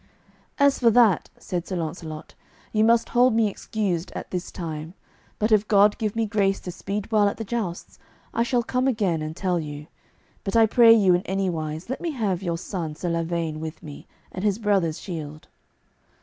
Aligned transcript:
"As 0.57 0.79
for 0.79 0.89
that," 0.89 1.29
said 1.37 1.67
Sir 1.67 1.75
Launcelot, 1.75 2.33
"ye 2.73 2.81
must 2.81 3.09
hold 3.09 3.35
me 3.35 3.47
excused 3.49 4.11
at 4.15 4.25
his 4.33 4.51
time, 4.51 4.95
but 5.37 5.51
if 5.51 5.67
God 5.67 5.95
give 5.99 6.15
me 6.15 6.25
grace 6.25 6.59
to 6.61 6.71
speed 6.71 7.11
well 7.11 7.29
at 7.29 7.37
the 7.37 7.43
jousts, 7.43 7.99
I 8.33 8.41
shall 8.41 8.63
come 8.63 8.87
again 8.87 9.21
and 9.21 9.35
tell 9.37 9.59
you. 9.59 9.85
But 10.43 10.55
I 10.55 10.65
pray 10.65 10.91
you 10.91 11.13
in 11.13 11.21
any 11.27 11.51
wise 11.51 11.87
let 11.87 12.01
me 12.01 12.09
have 12.13 12.41
your 12.41 12.57
son 12.57 12.95
Sir 12.95 13.11
Lavaine 13.11 13.59
with 13.59 13.83
me, 13.83 14.07
and 14.31 14.43
his 14.43 14.57
brother's 14.57 14.99
shield." 14.99 15.47